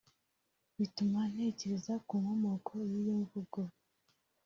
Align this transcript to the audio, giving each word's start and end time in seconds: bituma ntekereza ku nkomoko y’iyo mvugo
bituma 0.77 1.19
ntekereza 1.31 1.93
ku 2.07 2.13
nkomoko 2.21 2.73
y’iyo 2.89 3.13
mvugo 3.21 3.59